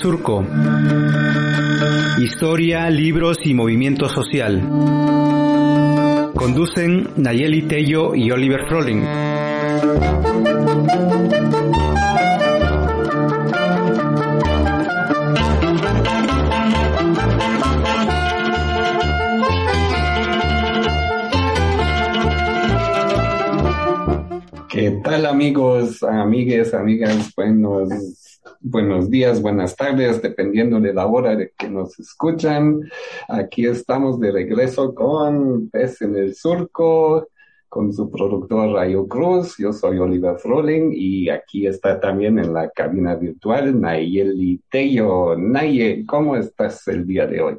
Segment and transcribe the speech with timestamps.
[0.00, 0.46] Surco.
[2.22, 4.60] Historia, libros y movimiento social.
[6.34, 9.02] Conducen Nayeli Tello y Oliver Froling.
[24.68, 27.32] ¿Qué tal amigos, amigues, amigas?
[27.34, 27.88] Buenos,
[28.70, 32.82] buenos días, buenas tardes, dependiendo de la hora de que nos escuchan.
[33.28, 37.28] Aquí estamos de regreso con Pez en el Surco,
[37.68, 39.56] con su productor Rayo Cruz.
[39.58, 45.36] Yo soy Oliver Froling y aquí está también en la cabina virtual Nayeli Tello.
[45.36, 47.58] Naye, ¿cómo estás el día de hoy?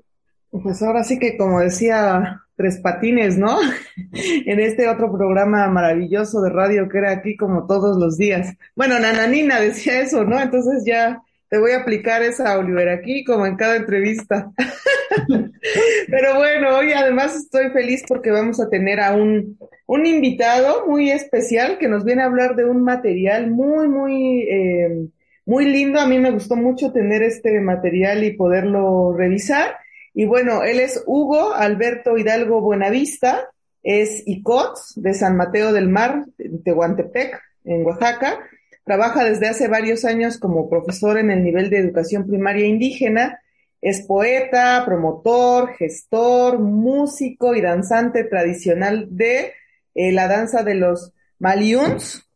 [0.51, 3.57] Pues ahora sí que como decía Tres Patines, ¿no?
[4.13, 8.53] en este otro programa maravilloso de radio que era aquí como todos los días.
[8.75, 10.39] Bueno, Nananina decía eso, ¿no?
[10.39, 14.51] Entonces ya te voy a aplicar esa Oliver aquí como en cada entrevista.
[16.07, 21.11] Pero bueno, hoy además estoy feliz porque vamos a tener a un, un invitado muy
[21.11, 25.07] especial que nos viene a hablar de un material muy, muy, eh,
[25.45, 25.99] muy lindo.
[25.99, 29.77] A mí me gustó mucho tener este material y poderlo revisar.
[30.13, 33.49] Y bueno, él es Hugo Alberto Hidalgo Buenavista,
[33.83, 38.39] es ICOTS de San Mateo del Mar, de Tehuantepec, en Oaxaca.
[38.83, 43.39] Trabaja desde hace varios años como profesor en el nivel de educación primaria indígena.
[43.81, 49.53] Es poeta, promotor, gestor, músico y danzante tradicional de
[49.95, 52.27] eh, la danza de los Maliuns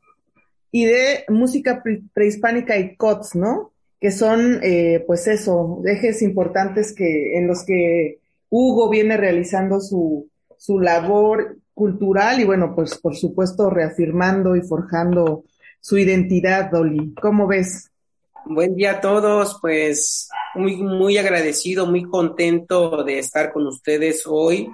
[0.71, 3.72] y de música pre prehispánica ICOTS, ¿no?
[4.03, 10.29] Que son, eh, pues eso, ejes importantes que, en los que Hugo viene realizando su,
[10.57, 15.45] su labor cultural y bueno, pues por supuesto reafirmando y forjando
[15.79, 17.13] su identidad, Dolly.
[17.13, 17.91] ¿Cómo ves?
[18.45, 24.69] Buen día a todos, pues muy, muy agradecido, muy contento de estar con ustedes hoy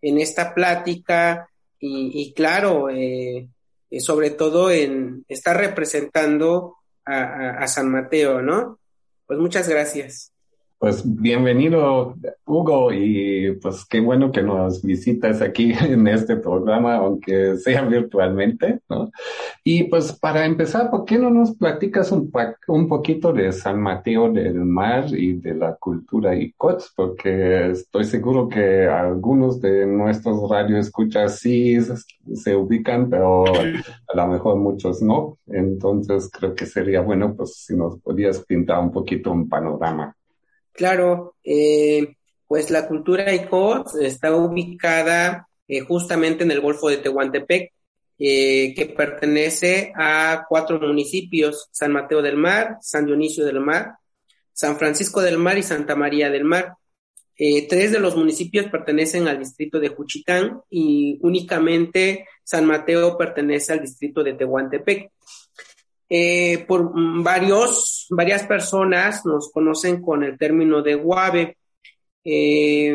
[0.00, 3.46] en esta plática y, claro, eh,
[3.98, 8.78] sobre todo en estar representando a, a, San Mateo, ¿no?
[9.26, 10.32] Pues muchas gracias.
[10.80, 12.14] Pues bienvenido,
[12.46, 18.80] Hugo, y pues qué bueno que nos visitas aquí en este programa, aunque sea virtualmente,
[18.88, 19.10] ¿no?
[19.62, 22.30] Y pues para empezar, ¿por qué no nos platicas un,
[22.88, 26.94] poquito de San Mateo del Mar y de la cultura ICOTS?
[26.96, 31.76] Porque estoy seguro que algunos de nuestros radioescuchas sí
[32.32, 35.36] se ubican, pero a lo mejor muchos no.
[35.46, 40.16] Entonces creo que sería bueno, pues si nos podías pintar un poquito un panorama.
[40.72, 42.16] Claro, eh,
[42.46, 47.72] pues la cultura ICOT está ubicada eh, justamente en el Golfo de Tehuantepec,
[48.18, 53.94] eh, que pertenece a cuatro municipios, San Mateo del Mar, San Dionisio del Mar,
[54.52, 56.74] San Francisco del Mar y Santa María del Mar.
[57.36, 63.72] Eh, tres de los municipios pertenecen al distrito de Juchitán y únicamente San Mateo pertenece
[63.72, 65.10] al distrito de Tehuantepec.
[66.12, 66.90] Eh, por
[67.22, 71.56] varios, varias personas nos conocen con el término de guave.
[72.24, 72.92] Eh,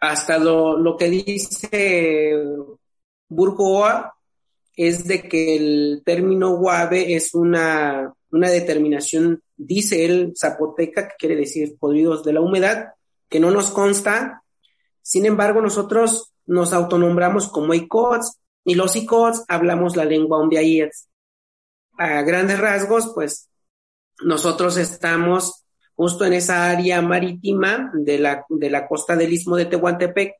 [0.00, 2.34] hasta lo, lo, que dice
[3.26, 4.14] Burgoa
[4.76, 11.36] es de que el término guave es una, una determinación, dice él, zapoteca, que quiere
[11.36, 12.92] decir podridos de la humedad,
[13.30, 14.42] que no nos consta.
[15.00, 21.08] Sin embargo, nosotros nos autonombramos como ICOTS y los ICOTS hablamos la lengua ondiaíes
[21.98, 23.48] a grandes rasgos, pues
[24.22, 29.66] nosotros estamos justo en esa área marítima de la, de la costa del istmo de
[29.66, 30.34] Tehuantepec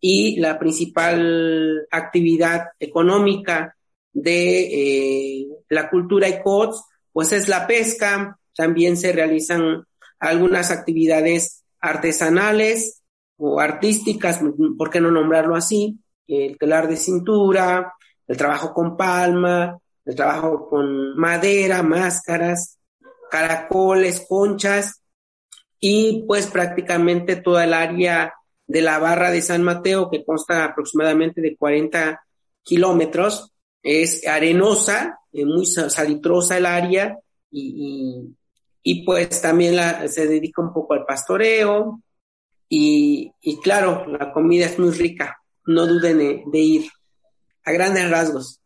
[0.00, 3.76] y la principal actividad económica
[4.12, 9.84] de eh, la cultura ICOTS, pues es la pesca, también se realizan
[10.18, 13.02] algunas actividades artesanales
[13.36, 14.40] o artísticas,
[14.78, 15.98] ¿por qué no nombrarlo así?
[16.26, 17.92] El telar de cintura,
[18.26, 22.78] el trabajo con palma, el trabajo con madera, máscaras,
[23.30, 25.02] caracoles, conchas
[25.80, 28.32] y pues prácticamente toda el área
[28.66, 32.20] de la barra de San Mateo, que consta aproximadamente de 40
[32.62, 37.18] kilómetros, es arenosa, eh, muy salitrosa el área
[37.50, 38.34] y,
[38.82, 39.76] y, pues también
[40.08, 42.00] se dedica un poco al pastoreo
[42.68, 46.90] y, y, claro, la comida es muy rica, no duden de, de ir
[47.64, 48.60] a grandes rasgos.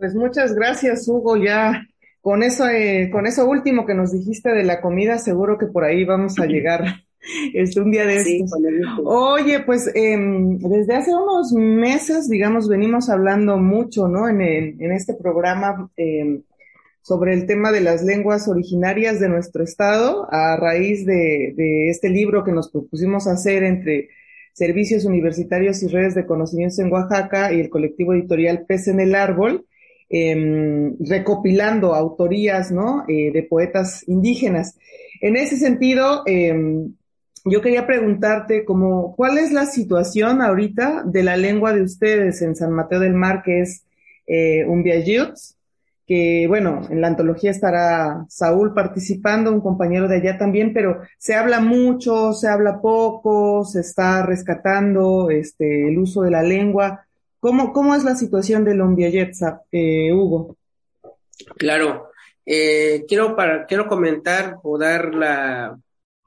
[0.00, 1.36] Pues muchas gracias, Hugo.
[1.36, 1.86] Ya
[2.22, 5.84] con eso, eh, con eso último que nos dijiste de la comida, seguro que por
[5.84, 6.84] ahí vamos a llegar.
[7.52, 8.58] Este, un día de sí, estos.
[9.04, 14.26] Oye, pues eh, desde hace unos meses, digamos, venimos hablando mucho, ¿no?
[14.26, 16.40] En, el, en este programa, eh,
[17.02, 22.08] sobre el tema de las lenguas originarias de nuestro estado a raíz de, de este
[22.08, 24.08] libro que nos propusimos hacer entre
[24.54, 29.14] servicios universitarios y redes de conocimientos en Oaxaca y el colectivo editorial Pez en el
[29.14, 29.66] Árbol,
[30.10, 33.04] eh, recopilando autorías ¿no?
[33.08, 34.76] Eh, de poetas indígenas.
[35.20, 36.54] En ese sentido, eh,
[37.44, 42.56] yo quería preguntarte como, ¿cuál es la situación ahorita de la lengua de ustedes en
[42.56, 43.84] San Mateo del Mar, que es
[44.26, 45.56] eh, Umbiayuts?
[46.10, 51.36] que bueno, en la antología estará Saúl participando, un compañero de allá también, pero se
[51.36, 57.06] habla mucho, se habla poco, se está rescatando este, el uso de la lengua.
[57.40, 60.56] ¿Cómo, cómo es la situación de Lombiayetza, eh, Hugo?
[61.56, 62.10] Claro,
[62.44, 65.78] eh, quiero, para, quiero comentar o dar la,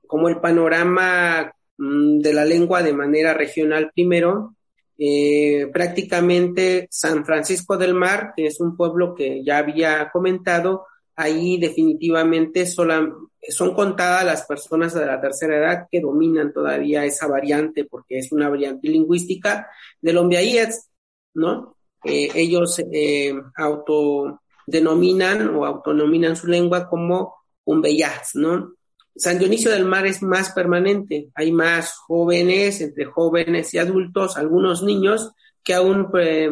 [0.07, 4.55] como el panorama mm, de la lengua de manera regional primero.
[4.97, 11.57] Eh, prácticamente San Francisco del Mar, que es un pueblo que ya había comentado, ahí
[11.59, 18.19] definitivamente son contadas las personas de la tercera edad que dominan todavía esa variante, porque
[18.19, 19.67] es una variante lingüística
[19.99, 20.89] de Lombiayets,
[21.33, 21.77] ¿no?
[22.03, 27.35] Eh, ellos eh, autodenominan o autonominan su lengua como
[27.65, 28.73] Umbeyats, ¿no?
[29.15, 34.81] San Dionisio del Mar es más permanente, hay más jóvenes, entre jóvenes y adultos, algunos
[34.81, 35.31] niños
[35.63, 36.51] que aún eh,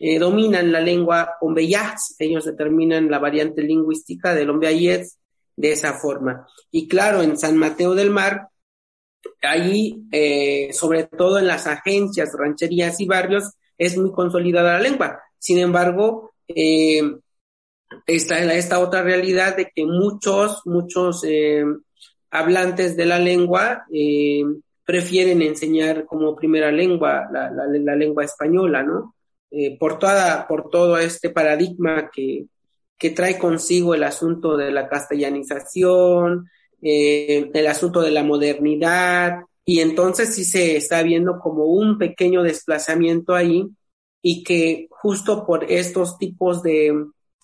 [0.00, 5.18] eh, dominan la lengua ombeyaz, ellos determinan la variante lingüística del ombeyaz
[5.56, 6.46] de esa forma.
[6.70, 8.48] Y claro, en San Mateo del Mar,
[9.42, 15.20] ahí, eh, sobre todo en las agencias, rancherías y barrios, es muy consolidada la lengua.
[15.38, 17.02] Sin embargo, eh,
[18.06, 21.24] está esta otra realidad de que muchos, muchos
[22.30, 24.44] hablantes de la lengua eh,
[24.84, 29.14] prefieren enseñar como primera lengua la, la, lengua española, ¿no?
[29.50, 32.46] Eh, por, toda, por todo este paradigma que,
[32.96, 36.48] que trae consigo el asunto de la castellanización,
[36.82, 39.40] eh, el asunto de la modernidad,
[39.70, 43.68] y entonces sí se está viendo como un pequeño desplazamiento ahí
[44.20, 46.92] y que justo por estos tipos de,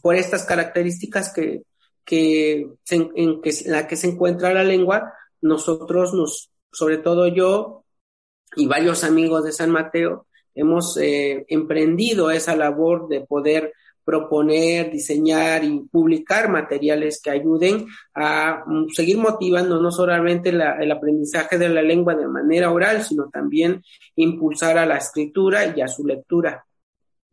[0.03, 1.63] por estas características que,
[2.05, 7.85] que en, que, la que se encuentra la lengua, nosotros nos, sobre todo yo
[8.57, 10.27] y varios amigos de San Mateo,
[10.57, 13.73] hemos eh, emprendido esa labor de poder
[14.07, 21.59] proponer, diseñar y publicar materiales que ayuden a mm, seguir motivando no solamente el aprendizaje
[21.59, 23.83] de la lengua de manera oral, sino también
[24.15, 26.65] impulsar a la escritura y a su lectura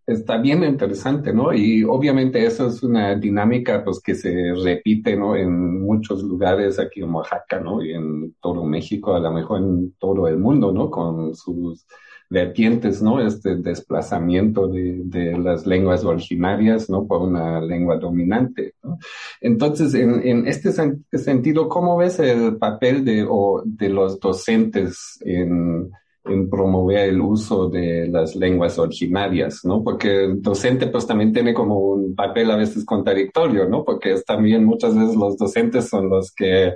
[0.05, 1.53] está bien interesante, ¿no?
[1.53, 5.35] Y obviamente eso es una dinámica pues que se repite, ¿no?
[5.35, 7.83] En muchos lugares aquí en Oaxaca, ¿no?
[7.83, 10.89] Y en todo México, a lo mejor en todo el mundo, ¿no?
[10.89, 11.85] Con sus
[12.29, 13.25] vertientes, ¿no?
[13.25, 17.05] Este desplazamiento de, de las lenguas originarias, ¿no?
[17.05, 18.97] Por una lengua dominante, ¿no?
[19.41, 20.71] Entonces, en, en este
[21.17, 25.91] sentido, ¿cómo ves el papel de, o, de los docentes en
[26.25, 29.83] en promover el uso de las lenguas originarias, ¿no?
[29.83, 33.83] Porque el docente pues también tiene como un papel a veces contradictorio, ¿no?
[33.83, 36.73] Porque es también muchas veces los docentes son los que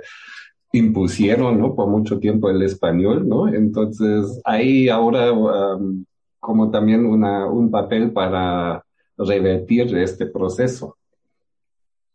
[0.72, 1.74] impusieron, ¿no?
[1.74, 3.48] Por mucho tiempo el español, ¿no?
[3.48, 6.04] Entonces hay ahora um,
[6.38, 8.84] como también una, un papel para
[9.16, 10.96] revertir este proceso.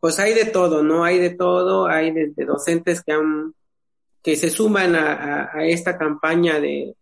[0.00, 1.04] Pues hay de todo, ¿no?
[1.04, 3.54] Hay de todo, hay de, docentes que han,
[4.22, 6.94] que se suman a esta campaña de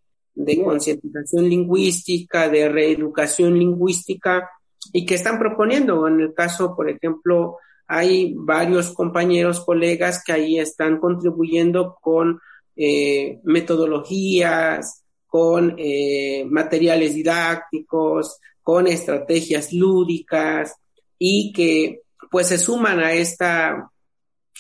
[0.65, 4.49] concientización lingüística, de reeducación lingüística
[4.93, 6.07] y que están proponiendo.
[6.09, 7.59] En el caso, por ejemplo,
[7.95, 12.41] hay varios compañeros, colegas que ahí están contribuyendo con
[12.75, 20.75] eh, metodologías, con eh, materiales didácticos, con estrategias lúdicas
[21.19, 23.91] y que pues se suman a esta,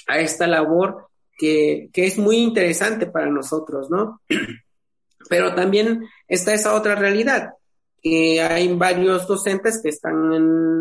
[0.08, 1.06] a esta labor
[1.38, 4.20] que, que es muy interesante para nosotros, ¿no?
[5.30, 7.54] Pero también está esa otra realidad,
[8.02, 10.34] que hay varios docentes que están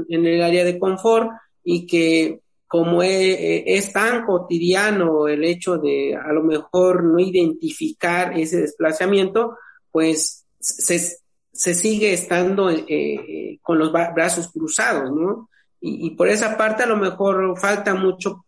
[0.10, 1.30] en, el área de confort
[1.64, 7.20] y que como e, e, es, tan cotidiano el hecho de a lo mejor no
[7.20, 9.58] identificar ese desplazamiento,
[9.92, 11.18] pues se,
[11.52, 15.50] se sigue estando eh, eh, con los brazos cruzados, ¿no?
[15.84, 18.46] Y, por esa parte a lo mejor falta mucho,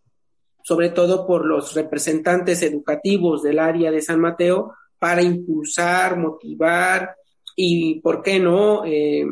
[0.63, 7.15] sobre todo por los representantes educativos del área de San Mateo, para impulsar, motivar
[7.55, 9.25] y, ¿por qué no?, eh,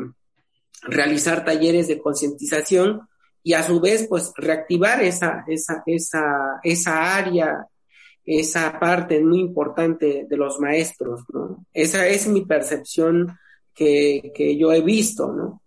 [0.82, 3.08] realizar talleres de concientización
[3.42, 7.66] y a su vez, pues, reactivar esa, esa, esa, esa área,
[8.24, 11.66] esa parte muy importante de los maestros, ¿no?
[11.72, 13.36] Esa es mi percepción
[13.74, 15.62] que, que yo he visto, ¿no?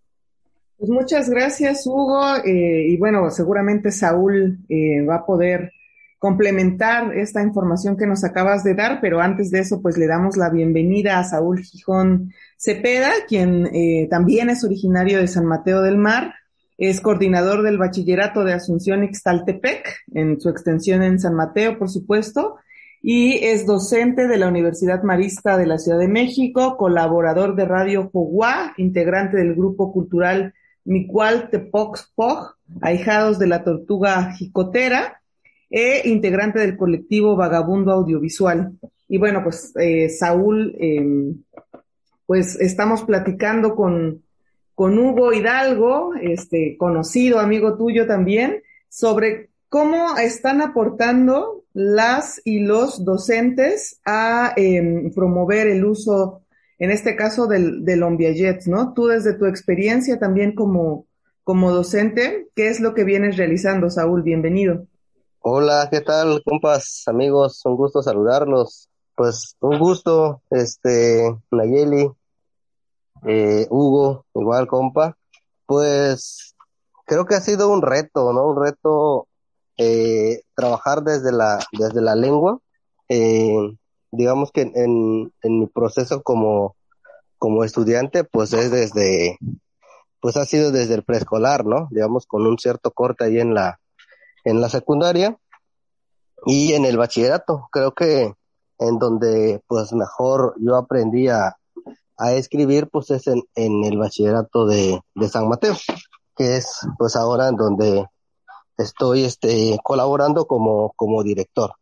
[0.77, 2.35] Pues muchas gracias, Hugo.
[2.43, 5.71] Eh, y bueno, seguramente Saúl eh, va a poder
[6.19, 10.37] complementar esta información que nos acabas de dar, pero antes de eso, pues le damos
[10.37, 15.97] la bienvenida a Saúl Gijón Cepeda, quien eh, también es originario de San Mateo del
[15.97, 16.33] Mar,
[16.77, 22.57] es coordinador del Bachillerato de Asunción Ixtaltepec, en su extensión en San Mateo, por supuesto,
[23.01, 28.09] y es docente de la Universidad Marista de la Ciudad de México, colaborador de Radio
[28.11, 30.53] Joguá, integrante del grupo cultural
[30.83, 35.21] Micual Tepox Pog, ahijados de la tortuga jicotera,
[35.69, 38.73] e integrante del colectivo Vagabundo Audiovisual.
[39.07, 41.43] Y bueno, pues eh, Saúl, em,
[42.25, 44.23] pues estamos platicando con,
[44.75, 53.03] con Hugo Hidalgo, este conocido amigo tuyo también, sobre cómo están aportando las y los
[53.03, 56.41] docentes a em, promover el uso,
[56.77, 58.01] en este caso, del, del
[58.67, 58.93] ¿no?
[58.93, 61.07] Tú desde tu experiencia también como,
[61.43, 64.23] como docente, ¿qué es lo que vienes realizando, Saúl?
[64.23, 64.87] Bienvenido.
[65.39, 67.61] Hola, ¿qué tal, compas, amigos?
[67.65, 68.89] Un gusto saludarlos.
[69.15, 72.09] Pues un gusto, este, Nayeli,
[73.27, 75.17] eh, Hugo, igual, compa.
[75.65, 76.55] Pues
[77.05, 78.47] creo que ha sido un reto, ¿no?
[78.47, 79.27] Un reto
[79.77, 82.59] eh, trabajar desde la, desde la lengua.
[83.09, 83.75] Eh,
[84.11, 86.75] digamos que en, en mi proceso como,
[87.37, 89.37] como estudiante, pues es desde,
[90.19, 91.87] pues ha sido desde el preescolar, ¿no?
[91.91, 93.79] Digamos, con un cierto corte ahí en la,
[94.43, 95.37] en la secundaria
[96.45, 97.67] y en el bachillerato.
[97.71, 98.33] Creo que
[98.77, 101.57] en donde pues mejor yo aprendí a,
[102.17, 105.75] a escribir pues es en, en el bachillerato de, de, San Mateo,
[106.35, 108.05] que es pues ahora en donde
[108.77, 111.73] estoy este colaborando como, como director.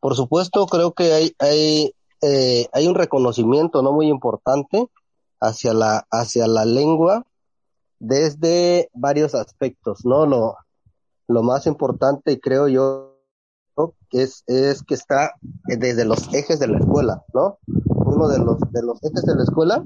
[0.00, 4.88] Por supuesto, creo que hay, hay, eh, hay un reconocimiento no muy importante
[5.40, 7.24] hacia la, hacia la lengua
[7.98, 10.26] desde varios aspectos, ¿no?
[10.26, 10.56] Lo,
[11.28, 13.19] lo más importante, creo yo,
[14.12, 15.34] es, es que está
[15.64, 17.58] desde los ejes de la escuela, ¿no?
[17.84, 19.82] Uno de los, de los ejes de la escuela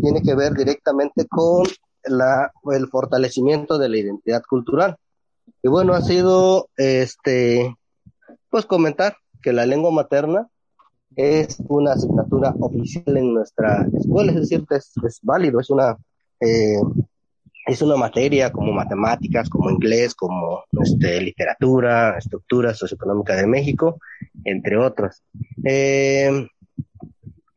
[0.00, 1.64] tiene que ver directamente con
[2.04, 4.96] la, el fortalecimiento de la identidad cultural.
[5.62, 7.76] Y bueno, ha sido, este,
[8.50, 10.48] pues comentar que la lengua materna
[11.14, 15.96] es una asignatura oficial en nuestra escuela, es decir, es, es válido, es una,
[16.40, 16.80] eh,
[17.66, 23.98] es una materia como matemáticas, como inglés, como este, literatura, estructura socioeconómica de México,
[24.44, 25.22] entre otros.
[25.64, 26.48] Eh,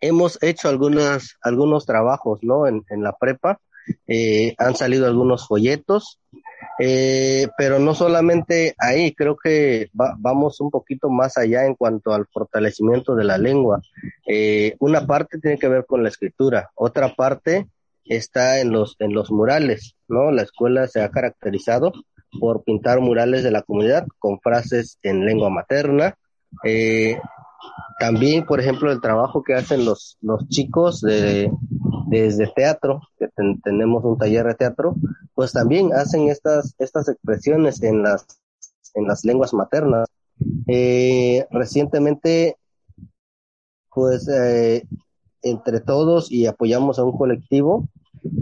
[0.02, 2.66] hemos hecho algunas, algunos trabajos, ¿no?
[2.68, 3.60] En, en la prepa,
[4.08, 6.20] eh, han salido algunos folletos,
[6.80, 12.26] eh, pero no solamente ahí, creo que vamos un poquito más allá en cuanto al
[12.28, 13.82] fortalecimiento de la lengua.
[14.28, 17.68] Eh, una parte tiene que ver con la escritura, otra parte
[18.10, 20.32] está en los, en los murales, ¿no?
[20.32, 21.94] La escuela se ha caracterizado
[22.40, 26.16] por pintar murales de la comunidad con frases en lengua materna.
[26.64, 27.20] Eh,
[28.00, 31.52] también, por ejemplo, el trabajo que hacen los, los chicos de,
[32.08, 33.28] desde teatro, que
[33.64, 34.96] tenemos un taller de teatro,
[35.36, 38.26] pues también hacen estas, estas expresiones en las,
[38.96, 40.08] en las lenguas maternas.
[40.68, 42.56] Eh, recientemente,
[43.94, 44.84] pues, eh,
[45.42, 47.88] entre todos y apoyamos a un colectivo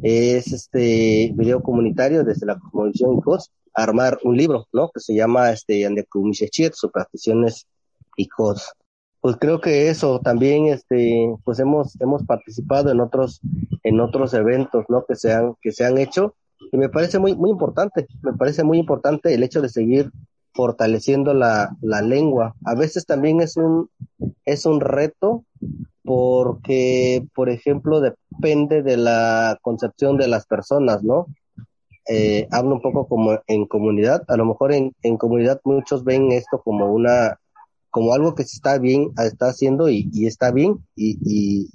[0.02, 4.90] es este video comunitario desde la Cosmovisión ICOS, armar un libro, ¿no?
[4.92, 7.68] Que se llama este Yandekumisechit, supersticiones
[8.16, 8.74] ICOS.
[9.22, 13.42] Pues creo que eso también, este, pues hemos, hemos participado en otros,
[13.84, 15.06] en otros eventos, ¿no?
[15.06, 16.36] Que se han, que se han hecho
[16.72, 20.12] y me parece muy, muy importante, me parece muy importante el hecho de seguir
[20.58, 22.56] fortaleciendo la, la lengua.
[22.66, 23.92] A veces también es un,
[24.44, 25.46] es un reto
[26.04, 31.28] porque, por ejemplo, depende de la concepción de las personas, ¿no?
[32.10, 36.32] Eh, hablo un poco como en comunidad, a lo mejor en, en comunidad muchos ven
[36.32, 37.38] esto como una,
[37.92, 41.70] como algo que se está bien, está haciendo y, y está bien y, y,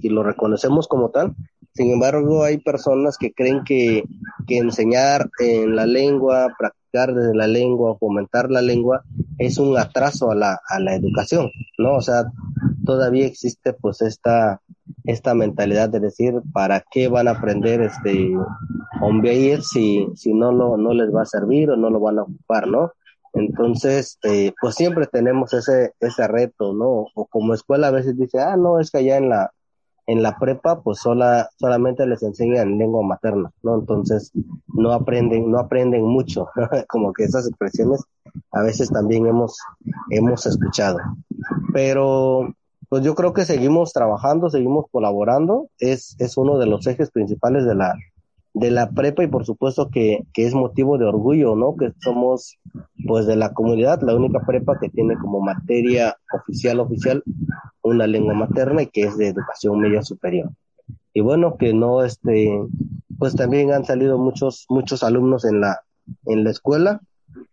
[0.00, 1.36] y, lo reconocemos como tal.
[1.78, 4.02] Sin embargo, hay personas que creen que,
[4.48, 9.04] que enseñar en la lengua, practicar desde la lengua, fomentar la lengua,
[9.38, 11.94] es un atraso a la, a la educación, ¿no?
[11.94, 12.24] O sea,
[12.84, 14.60] todavía existe pues esta,
[15.04, 18.32] esta mentalidad de decir para qué van a aprender este
[19.00, 22.22] hombre si, si no, lo, no les va a servir o no lo van a
[22.22, 22.90] ocupar, ¿no?
[23.34, 27.06] Entonces, eh, pues siempre tenemos ese, ese reto, ¿no?
[27.14, 29.52] O como escuela a veces dice, ah, no, es que allá en la,
[30.08, 33.78] en la prepa, pues sola, solamente les enseñan lengua materna, ¿no?
[33.78, 34.32] Entonces,
[34.68, 36.48] no aprenden, no aprenden mucho,
[36.88, 38.02] como que esas expresiones
[38.52, 39.58] a veces también hemos,
[40.08, 40.98] hemos escuchado.
[41.74, 42.54] Pero,
[42.88, 47.66] pues yo creo que seguimos trabajando, seguimos colaborando, es, es uno de los ejes principales
[47.66, 47.94] de la,
[48.58, 51.76] de la prepa y por supuesto que, que es motivo de orgullo, ¿no?
[51.76, 52.58] Que somos
[53.06, 57.22] pues de la comunidad la única prepa que tiene como materia oficial oficial
[57.82, 60.50] una lengua materna y que es de educación media superior.
[61.14, 62.50] Y bueno, que no este
[63.18, 65.80] pues también han salido muchos muchos alumnos en la
[66.26, 67.00] en la escuela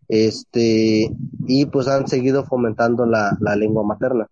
[0.08, 1.12] este
[1.48, 4.28] y pues han seguido fomentando la, la lengua materna.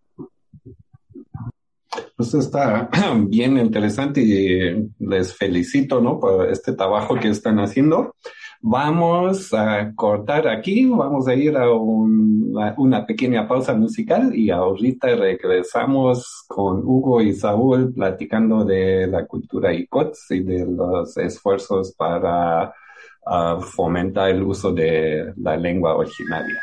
[2.23, 2.89] Pues está
[3.27, 6.21] bien interesante y les felicito, ¿no?
[6.21, 8.15] Por este trabajo que están haciendo.
[8.61, 16.45] Vamos a cortar aquí, vamos a ir a una pequeña pausa musical y ahorita regresamos
[16.47, 22.73] con Hugo y Saúl platicando de la cultura ICOTS y de los esfuerzos para
[23.25, 26.61] uh, fomentar el uso de la lengua originaria.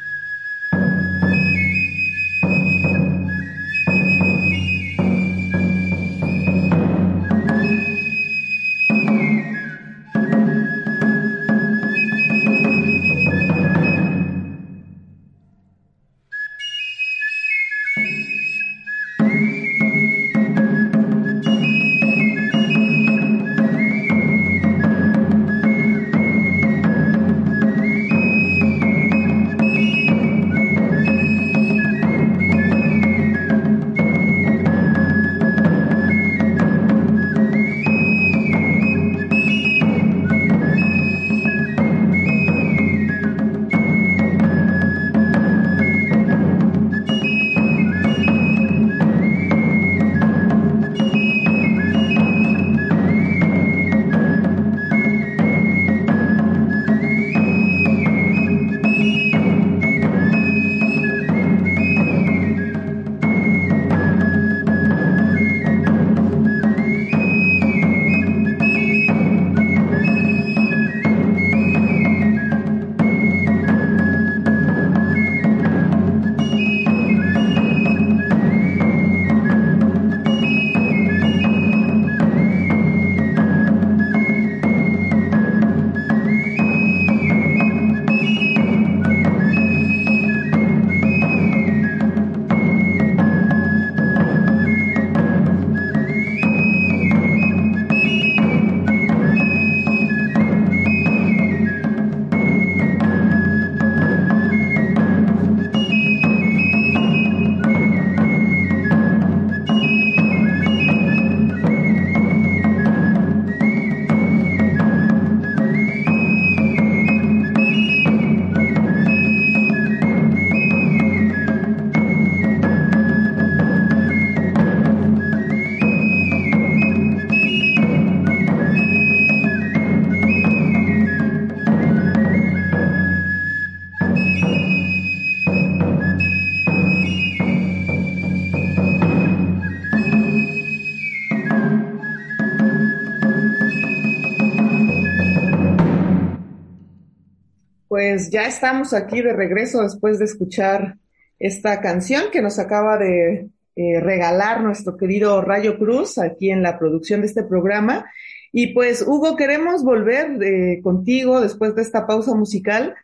[148.00, 150.97] Pues ya estamos aquí de regreso después de escuchar
[151.39, 156.78] esta canción que nos acaba de eh, regalar nuestro querido Rayo Cruz aquí en la
[156.78, 158.10] producción de este programa.
[158.52, 162.95] Y pues, Hugo, queremos volver eh, contigo después de esta pausa musical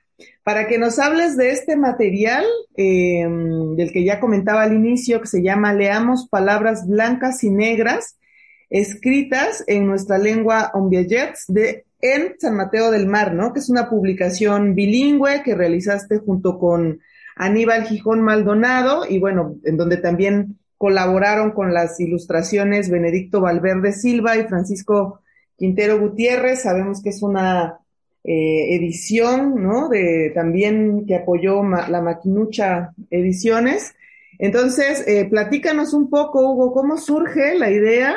[0.43, 5.27] para que nos hables de este material em, del que ya comentaba al inicio, que
[5.27, 8.17] se llama Leamos Palabras Blancas y Negras,
[8.71, 13.53] escritas en nuestra lengua Ombiayets de en San Mateo del Mar, ¿no?
[13.53, 17.01] Que es una publicación bilingüe que realizaste junto con
[17.37, 24.37] Aníbal Gijón Maldonado y bueno, en donde también colaboraron con las ilustraciones Benedicto Valverde Silva
[24.37, 25.21] y Francisco
[25.57, 26.63] Quintero Gutiérrez.
[26.63, 27.79] Sabemos que es una
[28.25, 29.89] eh, edición, ¿no?
[29.89, 33.95] De también que apoyó la Maquinucha Ediciones.
[34.39, 38.17] Entonces, eh, platícanos un poco, Hugo, cómo surge la idea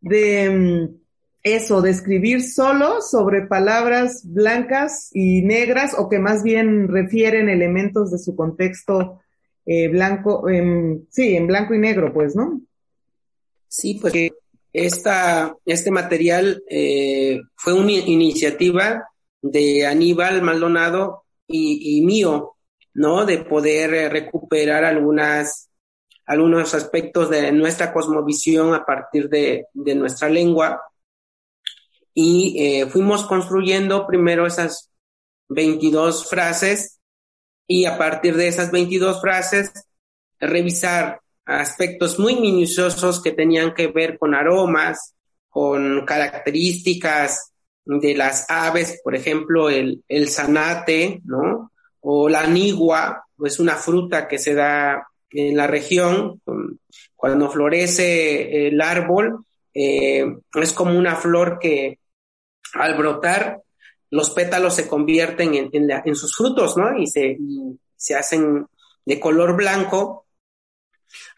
[0.00, 1.01] de mm,
[1.42, 8.12] eso, de escribir solo sobre palabras blancas y negras o que más bien refieren elementos
[8.12, 9.20] de su contexto
[9.66, 10.44] eh, blanco,
[11.10, 12.60] sí, en blanco y negro, pues, ¿no?
[13.66, 14.14] Sí, pues
[14.72, 19.08] esta, este material eh, fue una iniciativa
[19.40, 22.56] de Aníbal Maldonado y, y mío,
[22.94, 23.26] ¿no?
[23.26, 25.70] De poder recuperar algunas,
[26.26, 30.80] algunos aspectos de nuestra cosmovisión a partir de, de nuestra lengua
[32.14, 34.90] y eh, fuimos construyendo primero esas
[35.48, 37.00] 22 frases
[37.66, 39.72] y a partir de esas 22 frases
[40.40, 45.14] revisar aspectos muy minuciosos que tenían que ver con aromas,
[45.48, 47.52] con características
[47.84, 51.72] de las aves, por ejemplo, el, el zanate, ¿no?
[52.00, 56.40] O la nigua, es una fruta que se da en la región,
[57.16, 59.44] cuando florece el árbol,
[59.74, 61.98] eh, es como una flor que
[62.74, 63.62] al brotar,
[64.10, 66.98] los pétalos se convierten en, sus frutos, ¿no?
[66.98, 67.38] Y se,
[67.96, 68.66] se hacen
[69.04, 70.26] de color blanco,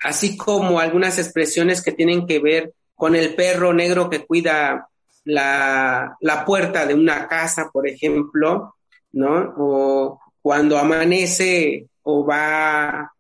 [0.02, 4.88] así como algunas expresiones que tienen que ver con el perro negro que cuida
[5.24, 8.76] la, la puerta de una casa, por ejemplo,
[9.12, 9.54] ¿no?
[9.56, 13.12] O cuando amanece o va,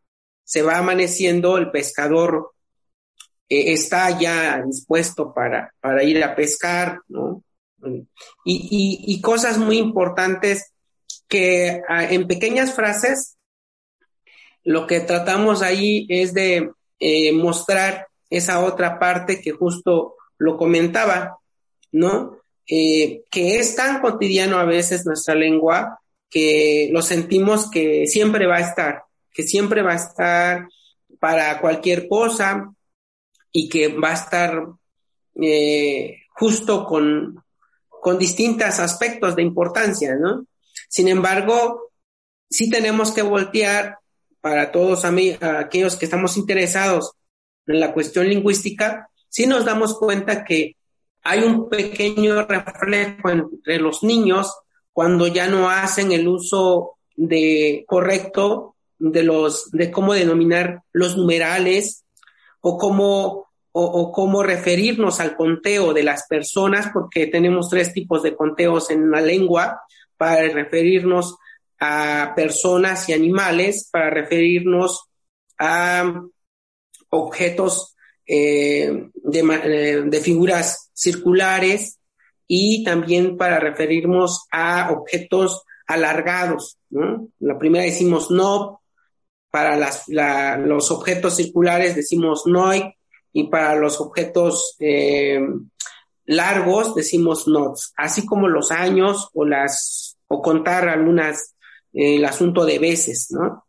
[0.42, 2.52] se va amaneciendo, el pescador
[3.48, 7.42] eh, está ya dispuesto para, para ir a pescar, ¿no?
[8.44, 10.72] Y, y, cosas muy importantes
[11.28, 13.36] que ah, en pequeñas frases
[14.62, 21.38] lo que tratamos ahí es de eh, mostrar esa otra parte que justo lo comentaba,
[21.92, 22.38] ¿no?
[22.66, 28.56] Eh, que es tan cotidiano a veces nuestra lengua que lo sentimos que siempre va
[28.56, 30.68] a estar, que siempre va a estar
[31.20, 32.74] para cualquier cosa
[33.52, 34.66] y que va a estar
[35.40, 37.43] eh, justo con,
[38.04, 40.46] con distintos aspectos de importancia, ¿no?
[40.90, 41.90] Sin embargo,
[42.50, 43.96] sí tenemos que voltear
[44.42, 47.12] para todos aquellos que estamos interesados
[47.66, 50.76] en la cuestión lingüística, sí nos damos cuenta que
[51.22, 54.52] hay un pequeño reflejo entre los niños
[54.92, 62.04] cuando ya no hacen el uso de correcto de los de cómo denominar los numerales
[62.60, 68.36] o cómo o, cómo referirnos al conteo de las personas porque tenemos tres tipos de
[68.36, 69.82] conteos en la lengua
[70.16, 71.36] para referirnos
[71.80, 75.08] a personas y animales para referirnos
[75.58, 76.22] a
[77.10, 81.98] objetos eh, eh, de, figuras circulares
[82.46, 86.78] y también para referirnos a objetos alargados.
[87.40, 88.82] La primera decimos no,
[89.50, 89.76] para
[90.58, 92.94] los objetos circulares decimos noi
[93.34, 95.40] y para los objetos eh,
[96.24, 101.54] largos decimos nots, así como los años o las o contar algunas
[101.92, 103.66] el asunto de veces, ¿no?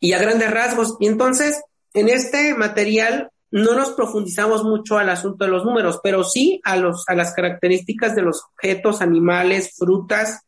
[0.00, 0.96] Y a grandes rasgos.
[1.00, 1.62] Y entonces,
[1.94, 6.76] en este material no nos profundizamos mucho al asunto de los números, pero sí a,
[6.76, 10.40] los, a las características de los objetos, animales, frutas,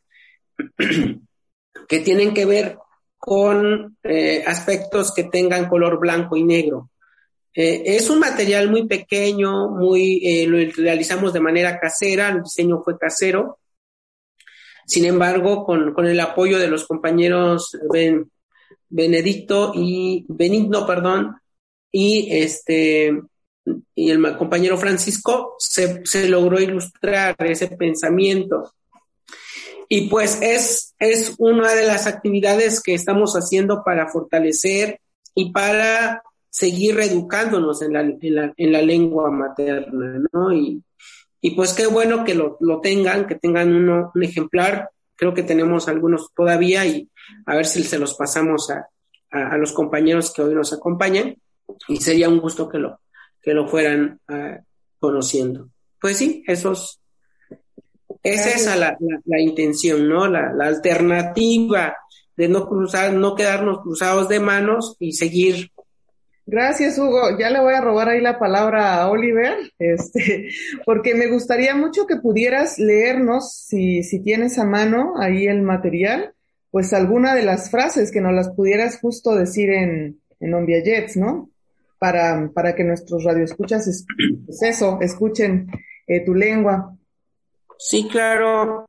[1.88, 2.78] que tienen que ver
[3.18, 6.90] con eh, aspectos que tengan color blanco y negro.
[7.54, 12.82] Eh, es un material muy pequeño, muy, eh, lo realizamos de manera casera, el diseño
[12.82, 13.58] fue casero.
[14.86, 18.30] Sin embargo, con, con el apoyo de los compañeros ben,
[18.88, 21.36] Benedicto y Benigno, perdón,
[21.90, 23.12] y este
[23.94, 28.72] y el compañero Francisco se, se logró ilustrar ese pensamiento.
[29.88, 35.00] Y pues es, es una de las actividades que estamos haciendo para fortalecer
[35.34, 40.52] y para seguir reeducándonos en la, en la, en la lengua materna, ¿no?
[40.52, 40.82] Y,
[41.40, 44.90] y pues qué bueno que lo, lo tengan, que tengan uno, un ejemplar.
[45.16, 47.08] Creo que tenemos algunos todavía y
[47.46, 48.86] a ver si se los pasamos a,
[49.30, 51.36] a, los compañeros que hoy nos acompañan
[51.88, 53.00] y sería un gusto que lo,
[53.40, 54.62] que lo fueran uh,
[55.00, 55.70] conociendo.
[55.98, 57.00] Pues sí, esos,
[58.22, 60.28] es esa la, la, la intención, ¿no?
[60.28, 61.96] La, la, alternativa
[62.36, 65.72] de no cruzar, no quedarnos cruzados de manos y seguir.
[66.46, 67.38] Gracias, Hugo.
[67.38, 70.48] Ya le voy a robar ahí la palabra a Oliver, este,
[70.84, 76.34] porque me gustaría mucho que pudieras leernos, si, si tienes a mano ahí el material,
[76.70, 81.50] pues alguna de las frases que nos las pudieras justo decir en, en Jets, ¿no?
[81.98, 84.04] Para, para que nuestros radioescuchas,
[84.46, 85.68] pues eso, escuchen
[86.08, 86.96] eh, tu lengua.
[87.78, 88.86] Sí, claro.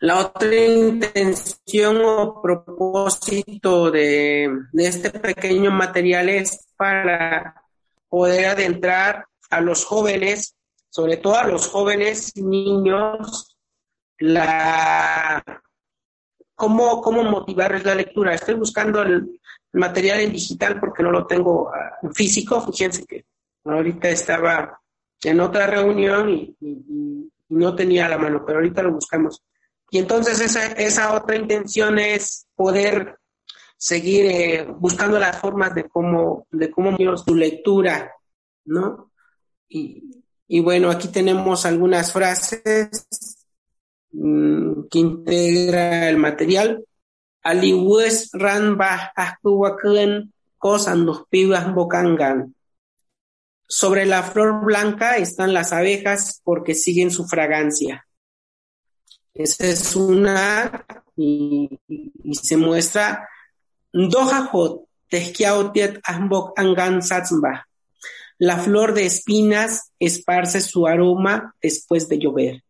[0.00, 7.62] La otra intención o propósito de, este pequeño material es para
[8.08, 10.56] poder adentrar a los jóvenes,
[10.88, 13.54] sobre todo a los jóvenes y niños,
[14.18, 15.44] la
[16.54, 18.34] cómo, cómo motivarles la lectura.
[18.34, 19.38] Estoy buscando el,
[19.72, 22.60] material en digital porque no lo tengo ah, en físico.
[22.62, 23.26] Fíjense que
[23.64, 24.80] ahorita estaba
[25.22, 26.56] en otra reunión y,
[27.50, 29.42] no tenía la mano, pero ahorita lo buscamos.
[29.90, 33.18] Y entonces esa, otra intención es poder
[33.76, 38.12] seguir eh, buscando las formas de cómo, de cómo tu lectura,
[38.64, 39.10] ¿no?
[39.68, 43.40] Y, bueno, aquí tenemos algunas frases
[44.12, 46.84] Mm, que integra el material.
[48.76, 49.12] Bah
[50.58, 51.66] kosan los pibas.
[53.66, 58.06] Sobre la flor blanca están las abejas porque siguen su fragancia.
[59.34, 60.84] Es una,
[61.16, 61.78] y,
[62.32, 63.28] se muestra
[63.92, 67.00] Dojajot, Tehkiaotiet Ambok Angan.
[68.38, 72.64] La flor de espinas esparce su aroma después de llover.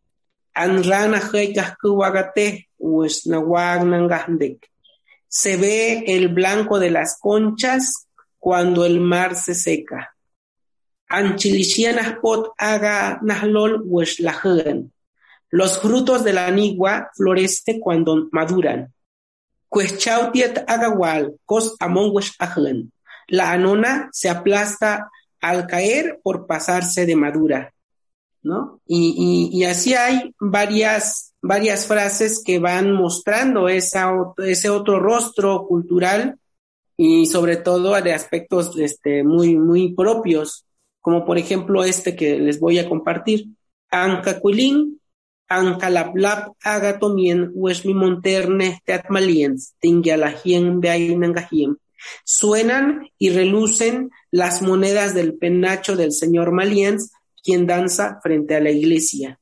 [5.29, 10.15] Se ve el blanco de las conchas cuando el mar se seca.
[15.51, 18.93] Los frutos de la anigua florecen cuando maduran.
[23.29, 25.11] La anona se aplasta
[25.41, 27.73] al caer por pasarse de madura,
[28.43, 28.81] ¿no?
[28.87, 36.39] Y, así hay varias, varias frases que van mostrando esa, ese otro rostro cultural
[36.97, 40.67] y sobre todo de aspectos este, muy, muy propios,
[41.01, 43.47] como por ejemplo este que les voy a compartir.
[43.91, 45.00] Ancacuilín,
[45.51, 51.77] Ancalaplap agatomien, Weshmi monterne teatmaliens, Tingyalahien beainangahiem.
[52.25, 58.71] Suenan y relucen las monedas del penacho del señor Maliens, quien danza frente a la
[58.71, 59.41] iglesia.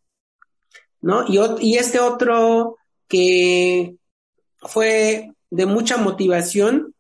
[1.01, 1.25] ¿No?
[1.29, 3.97] Y, y este otro que
[4.61, 6.95] fue de mucha motivación,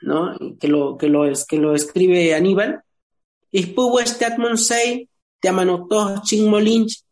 [0.00, 0.36] ¿no?
[0.60, 1.26] Que lo, que lo,
[1.74, 2.82] escribe Aníbal.
[3.50, 5.08] Ispubo este sei,
[5.40, 7.04] te amanotó chingmolinch,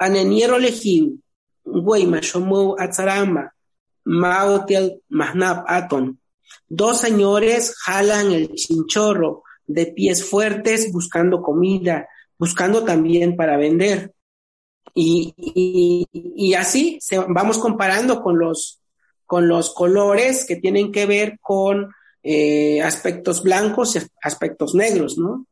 [0.00, 1.20] aneniero lejiu,
[1.64, 3.52] güey mashomu atzarama,
[4.04, 6.18] maotel mahnap aton.
[6.68, 12.08] Dos señores jalan el chinchorro de pies fuertes buscando comida,
[12.38, 14.12] buscando también para vender.
[14.94, 15.32] Y,
[16.12, 18.80] y, así se, vamos comparando con los,
[19.26, 21.92] con los colores que tienen que ver con
[22.24, 25.46] eh, aspectos blancos y aspectos negros, ¿no?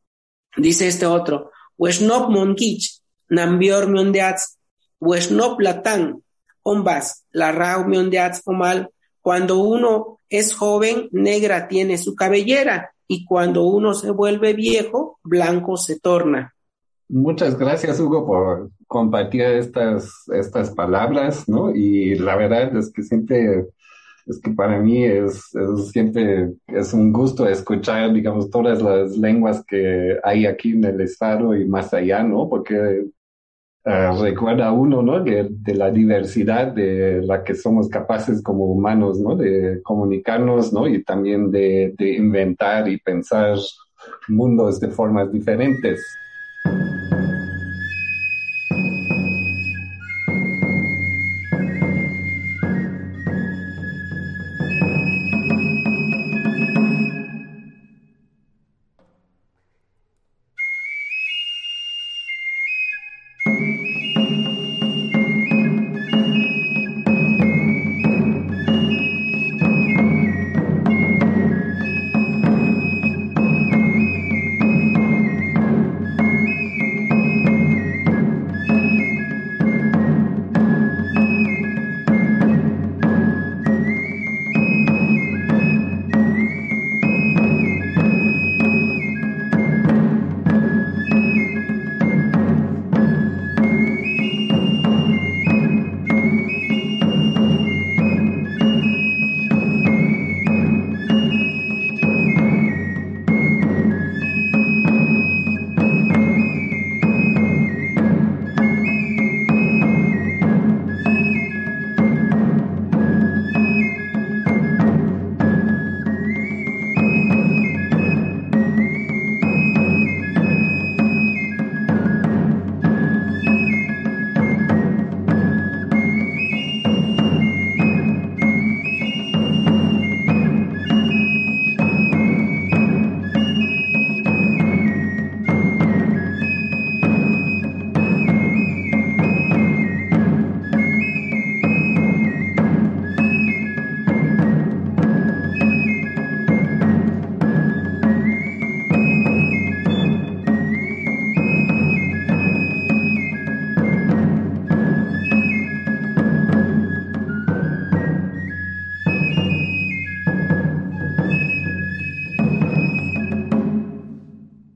[0.57, 4.57] Dice este otro, Wesnop Monkich, Nambior Miondeats,
[4.99, 6.23] Wesnop Latán,
[6.63, 8.89] Ombas, la Rau Miondeats Omal,
[9.21, 15.77] cuando uno es joven, negra tiene su cabellera y cuando uno se vuelve viejo, blanco
[15.77, 16.53] se torna.
[17.07, 21.75] Muchas gracias, Hugo, por compartir estas, estas palabras, ¿no?
[21.75, 23.65] Y la verdad es que siempre,
[24.27, 25.51] es que para mí es,
[25.91, 31.55] siempre, es un gusto escuchar, digamos, todas las lenguas que hay aquí en el estado
[31.55, 32.47] y más allá, ¿no?
[32.47, 33.05] Porque
[33.91, 35.19] Ah, recuerda uno, ¿no?
[35.23, 39.35] De, la diversidad de la que somos capaces como humanos, ¿no?
[39.35, 40.87] De comunicarnos, ¿no?
[40.87, 43.57] Y también de, de inventar y pensar
[44.27, 46.05] mundos de formas diferentes.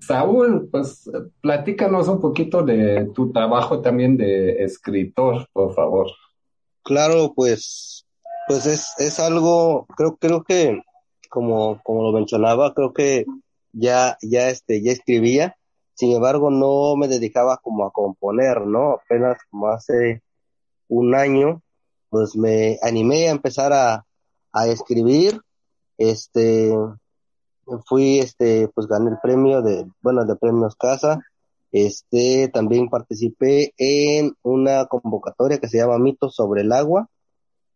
[0.06, 1.10] Saúl, pues
[1.42, 6.12] platícanos un poquito de tu trabajo también de escritor, por favor.
[6.84, 8.06] Claro, pues,
[8.48, 10.82] pues es, es algo, creo, creo que,
[11.30, 13.26] como, como lo mencionaba, creo que
[13.72, 15.56] ya, ya este, ya escribía,
[15.94, 18.94] sin embargo no me dedicaba como a componer, ¿no?
[18.94, 20.22] Apenas como hace
[20.90, 21.62] un año,
[22.10, 24.06] pues me animé a empezar a,
[24.52, 25.40] a escribir,
[25.98, 26.74] este,
[27.86, 31.22] fui, este, pues gané el premio de, bueno, de premios Casa,
[31.72, 37.10] este, también participé en una convocatoria que se llama Mitos sobre el agua,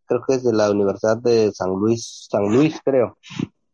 [0.06, 3.18] creo que es de la Universidad de San Luis, San Luis, creo,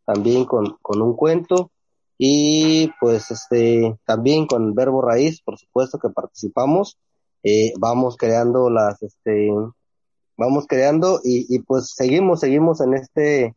[0.04, 1.70] también con, con un cuento,
[2.16, 6.98] y pues este, también con Verbo Raíz, por supuesto que participamos,
[7.42, 9.50] eh, vamos creando las, este,
[10.36, 13.54] vamos creando y, y pues seguimos, seguimos en este,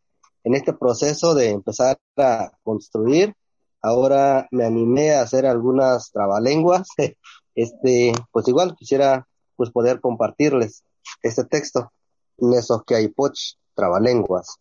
[0.48, 3.36] en este proceso de empezar a construir.
[3.82, 6.88] Ahora me animé a hacer algunas trabalenguas.
[7.60, 10.84] Este, pues igual quisiera pues poder compartirles
[11.24, 11.92] este texto.
[12.38, 14.58] Neso que hay poch trabalenguas.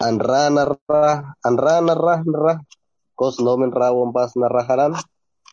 [0.00, 2.60] Anra narra, anra narra narra.
[3.14, 4.94] Kos nomen ra bombas narrajarán.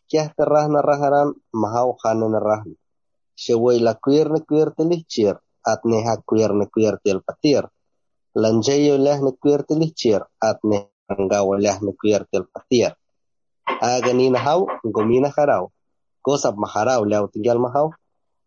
[0.08, 1.36] Kia terrah narrajarán.
[1.52, 2.76] Mahau hane narrahan.
[3.36, 5.38] Sheway la cuir ne cuir telichir.
[5.64, 7.70] Atne ha cuir ne cuir tel patir.
[8.36, 8.96] Lanjayo
[9.42, 10.24] cuir telichir.
[10.40, 12.96] Atne anggawa lah ne cuir tel patir.
[13.68, 15.72] Agani nahau, gomina harau.
[16.24, 17.92] Kosap maharau leo tinggal mahau.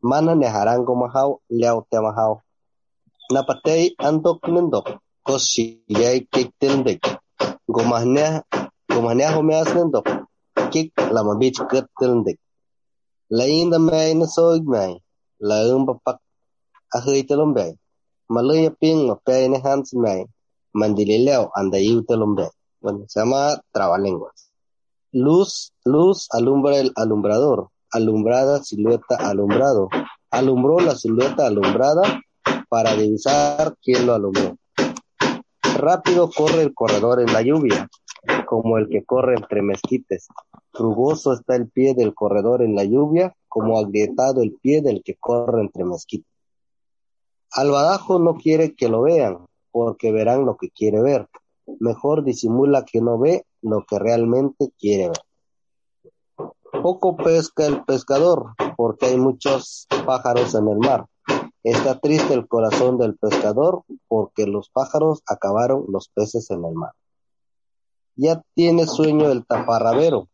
[0.01, 2.40] Mana ne harango mahau leo te mahau.
[3.33, 4.87] Napatay andok nindok.
[5.25, 7.01] Kos siyay kik tildek.
[7.68, 8.44] Gomahnya,
[8.88, 10.07] gomahnya humeas nindok.
[10.73, 12.38] Kik lama bich ket tildek.
[13.31, 15.01] Lain da may na soig may.
[15.40, 16.20] Laung papak
[16.92, 17.77] ahay talumbay.
[18.29, 19.11] Maloy ping
[19.65, 19.95] hans.
[20.73, 22.49] Mandilileo anda yu talumbay.
[22.81, 24.51] Bueno, se llama trabalenguas.
[25.13, 27.69] Luz, luz alumbra el alumbrador.
[27.93, 29.89] Alumbrada silueta alumbrado.
[30.31, 32.03] Alumbró la silueta alumbrada
[32.69, 34.57] para divisar quién lo alumbró.
[35.79, 37.89] Rápido corre el corredor en la lluvia,
[38.47, 40.27] como el que corre entre mezquites.
[40.73, 45.15] Rugoso está el pie del corredor en la lluvia, como agrietado el pie del que
[45.15, 46.34] corre entre mezquites.
[47.57, 51.29] Albadajo no quiere que lo vean, porque verán lo que quiere ver.
[51.79, 56.53] Mejor disimula que no ve lo que realmente quiere ver.
[56.83, 61.07] Poco pesca el pescador, porque hay muchos pájaros en el mar.
[61.62, 66.93] Está triste el corazón del pescador, porque los pájaros acabaron los peces en el mar.
[68.17, 70.29] Ya tiene sueño el taparrabero,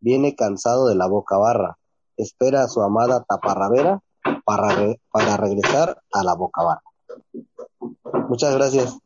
[0.00, 1.78] viene cansado de la boca barra,
[2.18, 4.02] espera a su amada taparrabera
[4.46, 6.82] para, para regresar a la boca barra.
[8.28, 8.96] Muchas gracias.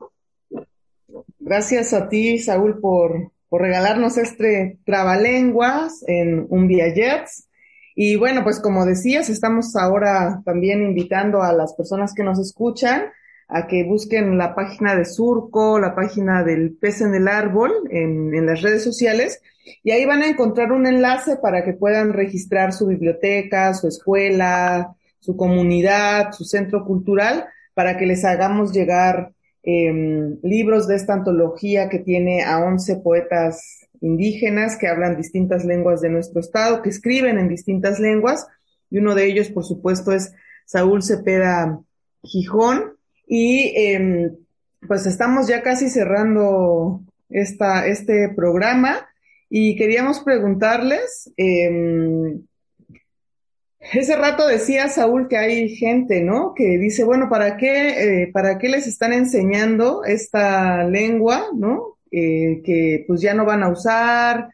[1.39, 7.49] Gracias a ti, Saúl, por, por regalarnos este trabalenguas en un Jets.
[7.97, 13.05] Y bueno, pues como decías, estamos ahora también invitando a las personas que nos escuchan
[13.49, 18.33] a que busquen la página de Surco, la página del pez en el árbol en,
[18.35, 19.43] en las redes sociales
[19.83, 24.95] y ahí van a encontrar un enlace para que puedan registrar su biblioteca, su escuela,
[25.21, 29.93] su comunidad, su centro cultural, para que les hagamos llegar eh,
[30.43, 36.09] libros de esta antología que tiene a 11 poetas indígenas que hablan distintas lenguas de
[36.09, 38.47] nuestro estado, que escriben en distintas lenguas,
[38.91, 40.33] y uno de ellos, por supuesto, es
[40.65, 41.81] Saúl Cepeda
[42.23, 44.33] Gijón, y eh,
[44.89, 49.07] pues estamos ya casi cerrando esta, este programa,
[49.51, 52.41] y queríamos preguntarles, eh,
[53.81, 56.55] ese rato decía Saúl que hay gente, ¿no?
[56.55, 61.97] Que dice, bueno, ¿para qué, eh, para qué les están enseñando esta lengua, ¿no?
[62.11, 64.51] Eh, que pues ya no van a usar,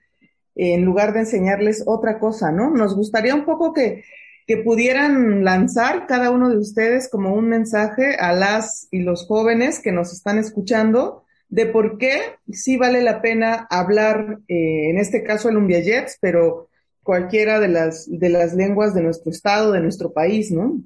[0.55, 2.71] en lugar de enseñarles otra cosa, ¿no?
[2.71, 4.05] Nos gustaría un poco que,
[4.47, 9.81] que pudieran lanzar cada uno de ustedes como un mensaje a las y los jóvenes
[9.81, 15.23] que nos están escuchando de por qué sí vale la pena hablar, eh, en este
[15.23, 16.69] caso el Umbiayets, pero
[17.07, 20.81] cualquiera de las, de las lenguas de nuestro estado, de nuestro país, ¿no?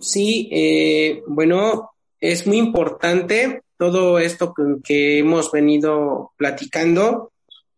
[0.00, 7.30] Sí, eh, bueno, es muy importante todo esto que, hemos venido platicando.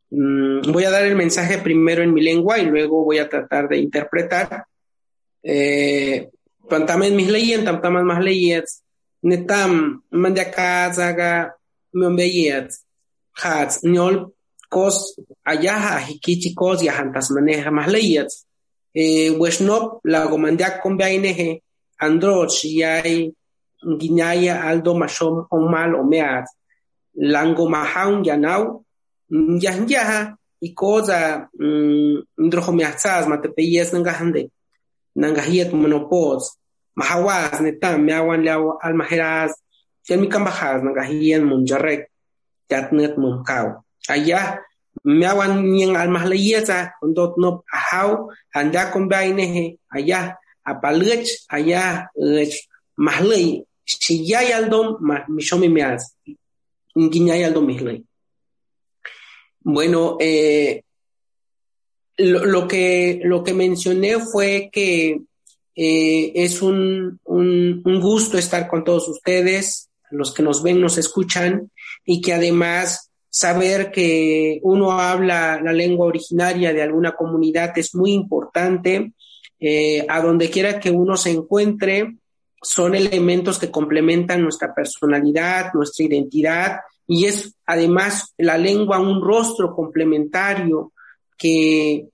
[0.08, 3.68] Mm, voy a dar el mensaje primero en mi lengua y luego voy a tratar
[3.68, 4.64] de interpretar.
[5.42, 6.30] Eh,
[7.14, 8.82] mis tamtaman más leyes,
[9.20, 10.02] netam,
[13.34, 13.84] hats,
[14.68, 18.46] kos ayaha hikichi kos yahantas maneja más leyes.
[18.94, 21.62] Eh, Weshnop, la gomandiak con baineje,
[21.98, 23.32] androch, yai,
[23.82, 26.46] guiñaya, aldo, mashom, omal, omeat,
[27.14, 28.84] lango mahaun, yanau,
[29.30, 31.48] yahyaha, y cosa,
[32.36, 34.50] ndrojomeatzaz, matepeyes, nangahande,
[35.14, 36.58] nangahiet monopods,
[36.96, 39.52] mahawas, netam, meawan leaw almajeraz,
[40.08, 42.10] yamikambajaz, nangahiet munjarek,
[42.70, 43.84] yatnet mumkau.
[44.08, 44.60] Allá,
[45.04, 50.38] meawan nien almahleyeza, ondot no ahau, anda con baineje, allá,
[50.68, 52.10] apalech allá
[52.96, 54.88] mahlei shiyay aldom
[55.36, 56.02] mishomi meaz
[57.12, 57.98] guiñay aldom mihlei
[59.74, 60.82] bueno eh,
[62.18, 65.20] lo, lo, que lo que mencioné fue que
[65.76, 71.70] eh, es un, un gusto estar con todos ustedes, los que nos ven, nos escuchan,
[72.04, 73.07] y que además
[73.38, 79.12] saber que uno habla la lengua originaria de alguna comunidad es muy importante.
[79.60, 82.16] Eh, a donde quiera que uno se encuentre,
[82.60, 89.72] son elementos que complementan nuestra personalidad, nuestra identidad, y es además la lengua un rostro
[89.72, 90.92] complementario
[91.36, 92.08] que,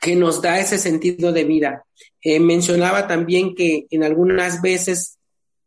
[0.00, 1.84] que nos da ese sentido de vida.
[2.22, 5.18] Eh, mencionaba también que en algunas veces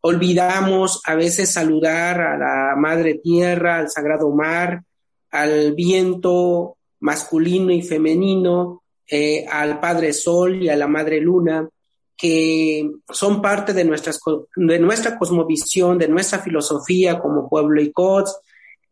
[0.07, 4.83] olvidamos a veces saludar a la Madre Tierra, al Sagrado Mar,
[5.31, 11.67] al viento masculino y femenino, eh, al Padre Sol y a la Madre Luna,
[12.15, 18.37] que son parte de, de nuestra cosmovisión, de nuestra filosofía como pueblo y COTS,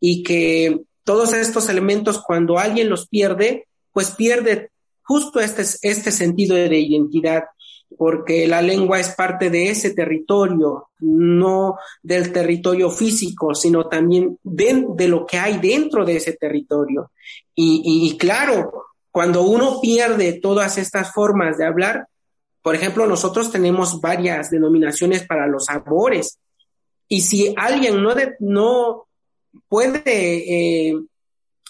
[0.00, 4.70] y que todos estos elementos, cuando alguien los pierde, pues pierde
[5.04, 7.44] justo este, este sentido de identidad,
[7.96, 15.08] porque la lengua es parte de ese territorio, no del territorio físico, sino también de,
[15.08, 17.10] lo que hay dentro de ese territorio.
[17.54, 22.08] Y, claro, cuando uno pierde todas estas formas de hablar,
[22.62, 26.38] por ejemplo, nosotros tenemos varias denominaciones para los sabores.
[27.08, 29.06] Y si alguien no, no
[29.68, 30.94] puede eh,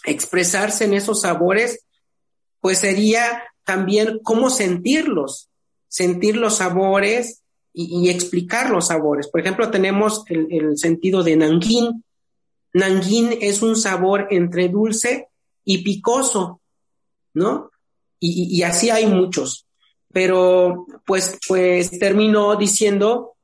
[0.05, 1.85] expresarse en esos sabores,
[2.61, 5.49] pues sería también cómo sentirlos,
[5.95, 9.29] sentir los sabores y, explicar los sabores.
[9.29, 12.05] Por ejemplo, tenemos el, sentido de nanguín.
[12.73, 15.29] Nanguín es un sabor entre dulce
[15.65, 16.61] y picoso,
[17.33, 17.71] ¿no?
[18.19, 19.67] Y, y así hay muchos.
[20.13, 23.37] Pero pues, pues termino diciendo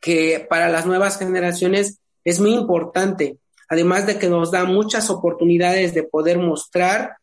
[0.00, 5.94] que para las nuevas generaciones es muy importante, además de que nos da muchas oportunidades
[5.94, 7.17] de poder mostrar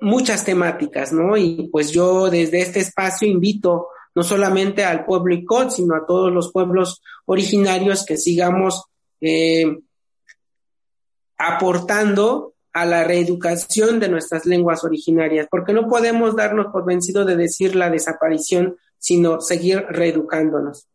[0.00, 1.36] muchas temáticas, ¿no?
[1.36, 6.32] Y pues yo desde este espacio invito no solamente al pueblo ICOT, sino a todos
[6.32, 8.84] los pueblos originarios que sigamos
[9.20, 9.78] eh,
[11.38, 17.36] aportando a la reeducación de nuestras lenguas originarias, porque no podemos darnos por vencido de
[17.36, 20.86] decir la desaparición, sino seguir reeducándonos.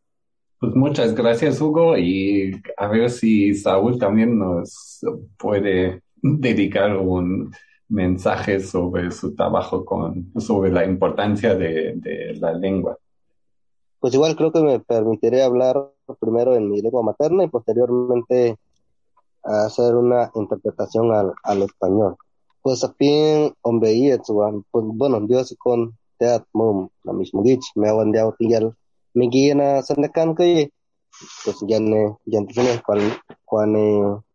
[0.60, 5.02] Pues muchas gracias, Hugo, y a ver si Saúl también nos
[5.38, 7.52] puede dedicar un,
[7.90, 12.98] mensajes sobre su trabajo con, sobre la importancia de, de, la lengua.
[14.00, 18.58] Pues igual creo que me permitiré hablar primero en mi lengua materna y posteriormente
[19.44, 22.16] hacer una interpretación al, al español.
[22.62, 24.20] Pues también hombre
[24.72, 28.76] pues bueno, Dios con teat mum la mismo dich me awan dia tinggal
[29.14, 30.72] migina sandakan ke
[31.44, 33.02] pues ya ne ya tiene cual
[33.44, 33.86] cuane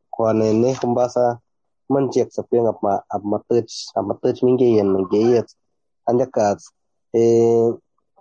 [0.09, 1.50] cuane ne kumbasa manchek
[1.95, 3.69] манжекса пен апма апма тыч
[3.99, 5.49] апма тыч минге ен минге ет
[6.09, 6.61] анда каз
[7.13, 7.73] э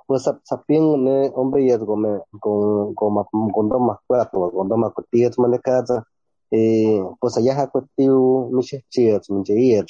[0.10, 6.04] высап сапин не омбе ет гоме гон гома гондо макват во гондо макутиет мане каза
[6.52, 9.88] э pues allá ha cutiu miche chiet minge ет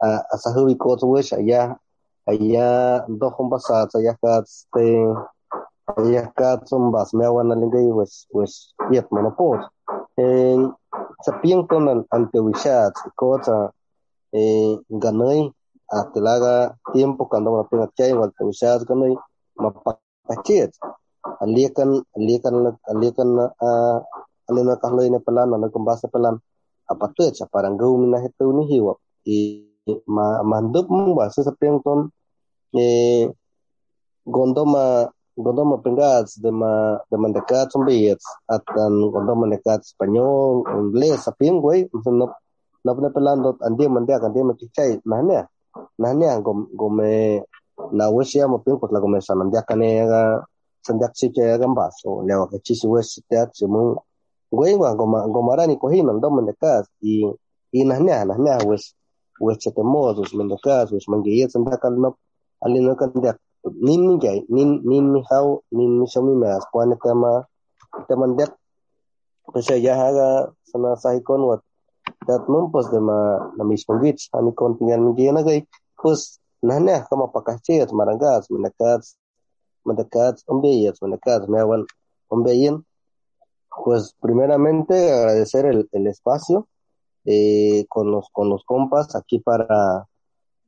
[0.00, 1.78] а асахуи котвеш allá
[2.26, 4.84] allá до хомбаса allá каз те
[5.86, 9.58] allá каз хомбас меавана лингей вес вес ет монопол
[10.16, 10.56] э
[11.22, 13.70] Tzapinkunan antewishat ikocha
[14.34, 15.50] eh, ganay
[15.86, 19.14] atelaga tiempo cuando una pena chay waltewishat ganay
[19.60, 20.72] mapakachit
[21.44, 22.54] alikan alikan
[22.90, 23.98] alikan uh,
[24.50, 26.40] alina kahloi na pelan na kumbasa pelan
[26.90, 28.98] apa tuh ya parang gau mina hetu ni hiwa
[29.28, 29.68] i
[30.06, 32.10] ma mandup mbasa sapeng ton
[32.74, 33.30] eh
[34.26, 41.60] gondoma Gondoma pengas de ma de mandecat son billets atan gondoma necat español inglés sapien
[41.60, 41.88] güey.
[42.04, 42.26] No
[42.84, 45.46] no pone pelando andi mandia andi me kichai nanya
[45.98, 47.42] nanya gom gome
[47.92, 50.42] na wesia mo pin pues la gome sa mandia kanega
[50.82, 53.96] sandak chiche gambas o lewa que chisi wes teat simu
[54.50, 57.24] güey wa goma gomara ni cohi no ndoma necat y
[57.72, 58.94] y nanya nanya wes
[59.40, 62.10] wes chete modus mendecat wes mangiet sandak al no
[62.64, 63.38] alino kandak
[63.70, 67.46] nin ni jai nin nin mi hau nin mi shomi mas kwane tema
[68.08, 68.52] tema dek
[69.52, 70.28] pese ya haga
[70.70, 71.62] sana sahikon wat
[72.26, 73.18] dat numpos de ma
[73.56, 75.60] na mismo wich ani kon tinggal mi gena gai
[75.98, 79.02] pues nahnya kama pakachet marangas menekat
[79.86, 81.82] menekat ombeyet menekat meawan
[82.30, 82.84] ombeyen
[83.84, 86.68] pues primeramente agradecer el, el espacio
[87.24, 90.06] eh, con los con los compas aquí para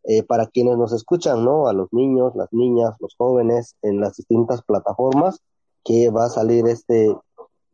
[0.04, 1.66] eh, para quienes nos escuchan, ¿no?
[1.66, 5.40] A los niños, las niñas, los jóvenes en las distintas plataformas
[5.82, 7.10] que va a salir este,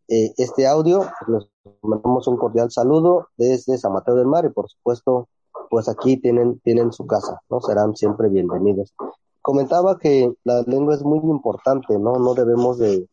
[0.08, 1.10] eh, este audio.
[1.26, 1.48] Les
[1.82, 5.28] mandamos un cordial saludo desde San Mateo del Mar y por supuesto,
[5.70, 7.60] pues aquí tienen, tienen su casa, ¿no?
[7.60, 8.94] Serán siempre bienvenidos.
[9.42, 12.18] Comentaba que la lengua es muy importante, ¿no?
[12.18, 13.08] No debemos de,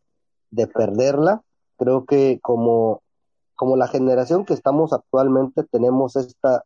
[0.50, 1.42] de perderla.
[1.76, 3.02] Creo que como,
[3.56, 6.62] como la generación que estamos actualmente tenemos esta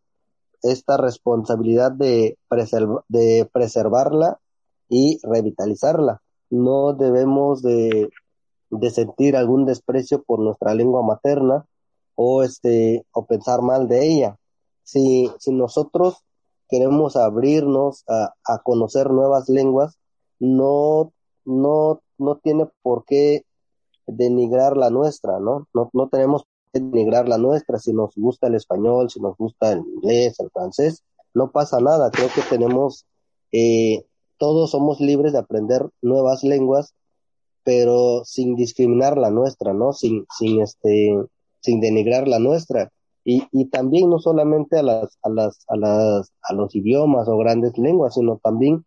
[0.63, 2.39] esta responsabilidad de,
[3.09, 4.41] de preservarla
[4.89, 6.23] y revitalizarla.
[6.51, 8.11] No debemos de,
[8.71, 11.67] de, sentir algún desprecio por nuestra lengua materna
[12.15, 14.37] o, este, o pensar mal de ella.
[14.85, 16.25] Si, si nosotros
[16.69, 19.99] queremos abrirnos a, a conocer nuevas lenguas,
[20.39, 21.13] no,
[21.45, 23.45] no, no tiene por qué
[24.07, 25.69] denigrar la nuestra, ¿no?
[25.73, 29.81] No, no tenemos denigrar la nuestra, si nos gusta el español, si nos gusta el
[29.81, 31.03] inglés, el francés,
[31.35, 33.07] no pasa nada, creo que tenemos,
[33.53, 34.05] eh,
[34.39, 36.95] todos somos libres de aprender nuevas lenguas,
[37.65, 39.93] pero sin discriminar la nuestra, ¿no?
[39.93, 41.17] Sin, sin este,
[41.61, 42.91] sin denigrar la nuestra.
[43.25, 47.39] Y, y también no solamente a las, a las, a las, a los idiomas o
[47.39, 48.85] grandes lenguas, sino también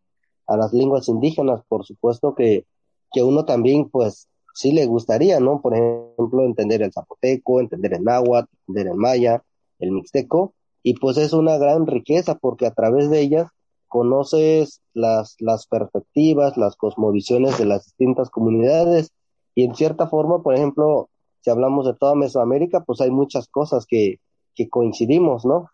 [0.48, 2.66] a las lenguas indígenas, por supuesto que,
[3.14, 5.62] que uno también, pues, sí le gustaría, ¿no?
[5.62, 9.44] Por ejemplo, entender el zapoteco, entender el náhuatl, entender el maya,
[9.80, 13.50] el mixteco, y pues es una gran riqueza porque a través de ellas
[13.88, 19.12] conoces las, las perspectivas, las cosmovisiones de las distintas comunidades
[19.56, 21.10] y en cierta forma, por ejemplo,
[21.42, 24.20] si hablamos de toda Mesoamérica, pues hay muchas cosas que,
[24.56, 25.70] que coincidimos, ¿no?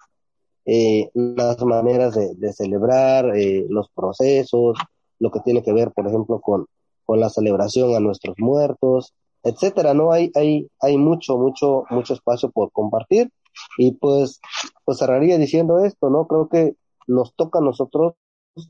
[0.66, 4.78] Eh, las maneras de, celebrar, eh, los procesos,
[5.20, 6.66] lo que tiene que ver, por ejemplo, con,
[7.12, 10.14] con la celebración a nuestros muertos, etcétera, ¿no?
[10.14, 13.30] Hay, hay, hay mucho, mucho, mucho espacio por compartir.
[13.78, 14.40] Y pues,
[14.86, 16.26] pues cerraría diciendo esto, ¿no?
[16.26, 18.14] Creo que nos toca a nosotros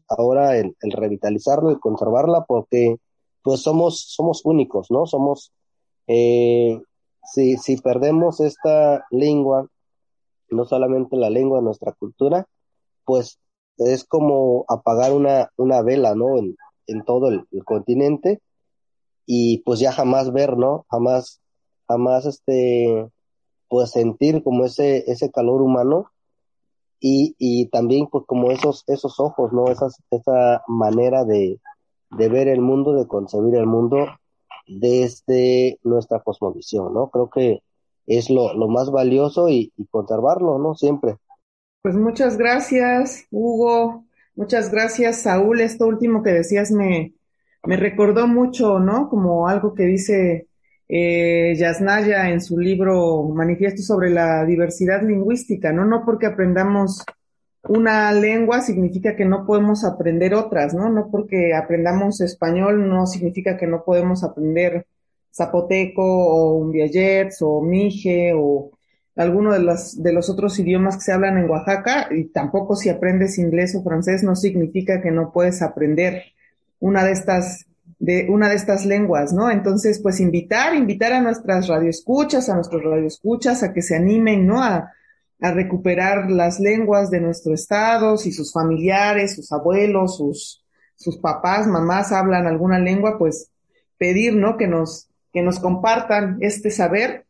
[0.08, 2.98] ahora el, el revitalizarlo y conservarla porque
[3.44, 5.06] pues somos, somos únicos, ¿no?
[5.06, 5.54] Somos,
[6.08, 6.82] eh,
[7.32, 9.68] si, si perdemos esta lengua,
[10.50, 12.48] no solamente la lengua de nuestra cultura,
[13.06, 13.38] pues
[13.78, 16.40] es como apagar una, una vela, ¿no?
[16.88, 18.42] En todo el, continente
[19.26, 20.86] y pues ya jamás ver, ¿no?
[20.90, 21.42] Jamás,
[21.88, 23.10] jamás este,
[23.68, 26.12] pues sentir como ese, ese calor humano
[27.00, 29.68] y, y también pues como esos, esos ojos, ¿no?
[29.68, 31.60] Esas, esa manera de,
[32.12, 34.08] de ver el mundo, de concebir el mundo
[34.68, 37.10] desde nuestra cosmovisión, ¿no?
[37.10, 37.64] Creo que
[38.08, 40.76] es lo, lo más valioso y, y conservarlo, ¿no?
[40.76, 41.18] Siempre.
[41.82, 44.04] Pues muchas gracias, Hugo.
[44.36, 45.62] Muchas gracias, Saúl.
[45.62, 47.14] Esto último que decías me,
[47.66, 49.10] me recordó mucho, ¿no?
[49.10, 50.48] Como algo que dice
[50.88, 55.86] eh, Yasnaya en su libro Manifiesto sobre la diversidad lingüística, ¿no?
[55.86, 57.04] No porque aprendamos
[57.68, 60.90] una lengua significa que no podemos aprender otras, ¿no?
[60.90, 64.88] No porque aprendamos español no significa que no podemos aprender
[65.34, 66.74] zapoteco o un
[67.42, 68.72] o mije o
[69.22, 72.90] alguno de los, de los otros idiomas que se hablan en Oaxaca y tampoco si
[72.90, 76.24] aprendes inglés o francés no significa que no puedes aprender
[76.80, 77.66] una de estas
[78.00, 79.52] de una de estas lenguas, ¿no?
[79.52, 84.64] Entonces, pues invitar, invitar a nuestras radioescuchas, a nuestros radioescuchas a que se animen, ¿no?
[84.64, 84.92] A,
[85.42, 90.64] a recuperar las lenguas de nuestro estado, si sus familiares, sus abuelos, sus,
[90.96, 93.52] sus papás, mamás hablan alguna lengua, pues
[93.98, 94.58] pedir, ¿no?
[94.58, 97.26] Que nos, que nos compartan este saber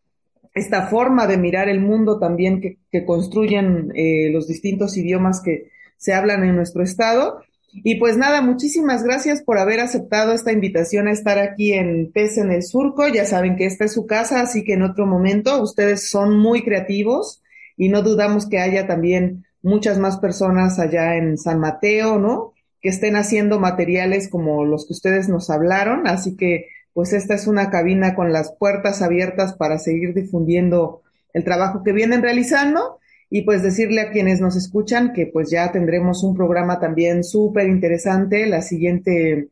[0.53, 6.13] esta forma de mirar el mundo también que, construyen eh, los distintos idiomas que se
[6.13, 7.41] hablan en nuestro estado.
[7.73, 12.37] Y pues nada, muchísimas gracias por haber aceptado esta invitación a estar aquí en Pez
[12.37, 13.07] en el Surco.
[13.07, 16.63] Ya saben que esta es su casa, así que en otro momento ustedes son muy
[16.63, 17.41] creativos
[17.77, 22.53] y no dudamos que haya también muchas más personas allá en San Mateo, ¿no?
[22.81, 26.07] Que estén haciendo materiales como los que ustedes nos hablaron.
[26.07, 31.01] Así que pues esta es una cabina con las puertas abiertas para seguir difundiendo
[31.33, 35.71] el trabajo que vienen realizando y pues decirle a quienes nos escuchan que pues ya
[35.71, 39.47] tendremos un programa también súper interesante, la siguiente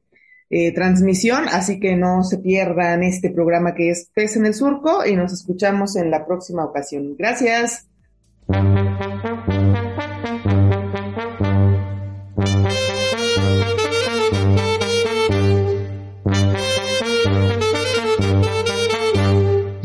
[0.50, 5.06] eh, transmisión, así que no se pierdan este programa que es Pez en el Surco
[5.06, 7.16] y nos escuchamos en la próxima ocasión.
[7.18, 7.88] Gracias.